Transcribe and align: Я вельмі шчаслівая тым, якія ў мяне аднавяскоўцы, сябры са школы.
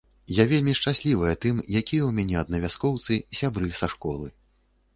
Я 0.35 0.43
вельмі 0.51 0.73
шчаслівая 0.79 1.33
тым, 1.45 1.59
якія 1.81 1.85
ў 2.05 2.09
мяне 2.21 2.35
аднавяскоўцы, 2.45 3.21
сябры 3.43 3.73
са 3.83 3.93
школы. 3.95 4.27